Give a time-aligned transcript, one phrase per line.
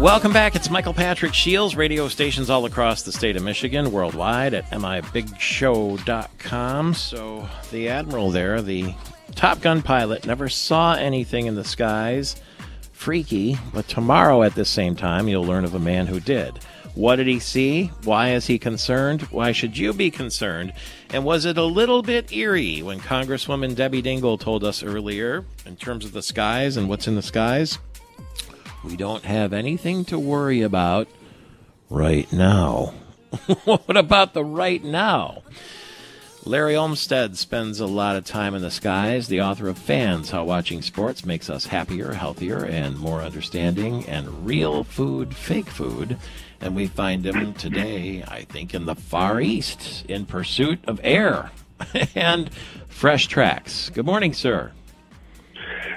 [0.00, 0.56] Welcome back.
[0.56, 6.94] It's Michael Patrick Shiels, radio stations all across the state of Michigan, worldwide at mibigshow.com.
[6.94, 8.94] So the Admiral there, the
[9.34, 12.40] Top Gun pilot, never saw anything in the skies.
[12.92, 16.60] Freaky, but tomorrow at the same time, you'll learn of a man who did.
[16.94, 17.88] What did he see?
[18.04, 19.20] Why is he concerned?
[19.24, 20.72] Why should you be concerned?
[21.10, 25.76] And was it a little bit eerie when Congresswoman Debbie Dingell told us earlier, in
[25.76, 27.78] terms of the skies and what's in the skies?
[28.84, 31.08] We don't have anything to worry about
[31.90, 32.94] right now.
[33.64, 35.42] what about the right now?
[36.46, 40.44] Larry Olmsted spends a lot of time in the skies, the author of Fans How
[40.44, 46.16] Watching Sports Makes Us Happier, Healthier, and More Understanding, and Real Food, Fake Food.
[46.62, 51.50] And we find him today, I think, in the Far East in pursuit of air
[52.14, 52.50] and
[52.88, 53.90] fresh tracks.
[53.90, 54.72] Good morning, sir.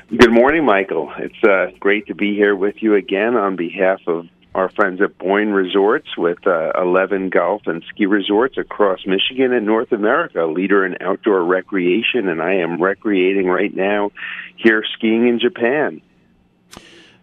[0.09, 1.11] Good morning, Michael.
[1.17, 5.17] It's uh, great to be here with you again on behalf of our friends at
[5.17, 10.85] Boyne Resorts with uh, 11 golf and ski resorts across Michigan and North America, leader
[10.85, 12.27] in outdoor recreation.
[12.27, 14.11] And I am recreating right now
[14.57, 16.01] here skiing in Japan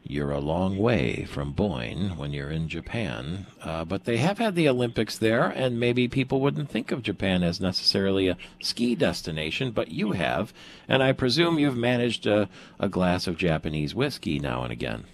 [0.03, 3.47] you're a long way from Boyne when you're in Japan.
[3.63, 7.43] Uh, but they have had the Olympics there, and maybe people wouldn't think of Japan
[7.43, 10.53] as necessarily a ski destination, but you have.
[10.89, 15.05] And I presume you've managed a, a glass of Japanese whiskey now and again.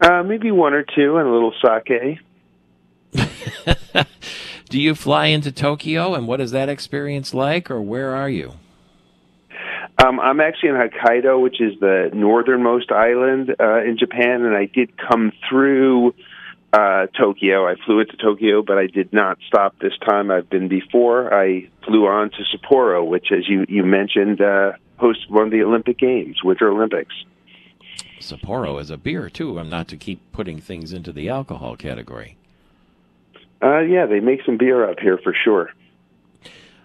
[0.00, 2.18] Uh, maybe one or two, and a little sake.
[4.68, 8.54] Do you fly into Tokyo, and what is that experience like, or where are you?
[9.98, 14.66] Um, I'm actually in Hokkaido, which is the northernmost island uh, in Japan, and I
[14.66, 16.14] did come through
[16.72, 17.66] uh, Tokyo.
[17.68, 20.30] I flew into Tokyo, but I did not stop this time.
[20.30, 21.32] I've been before.
[21.32, 25.62] I flew on to Sapporo, which, as you you mentioned, uh, hosts one of the
[25.62, 27.14] Olympic Games, Winter Olympics.
[28.18, 29.58] Sapporo is a beer too.
[29.58, 32.36] I'm not to keep putting things into the alcohol category.
[33.62, 35.70] Uh, yeah, they make some beer up here for sure.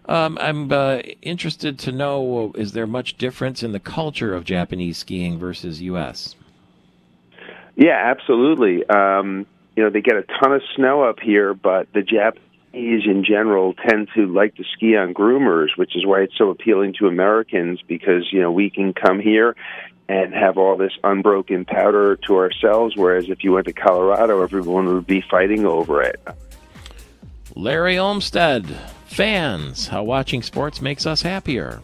[0.07, 4.97] Um, I'm uh, interested to know is there much difference in the culture of Japanese
[4.97, 6.35] skiing versus U.S.?
[7.75, 8.87] Yeah, absolutely.
[8.87, 13.23] Um, you know, they get a ton of snow up here, but the Japanese in
[13.23, 17.07] general tend to like to ski on groomers, which is why it's so appealing to
[17.07, 19.55] Americans because, you know, we can come here
[20.09, 24.85] and have all this unbroken powder to ourselves, whereas if you went to Colorado, everyone
[24.87, 26.19] would be fighting over it.
[27.55, 28.65] Larry Olmsted,
[29.07, 31.81] fans, how watching sports makes us happier.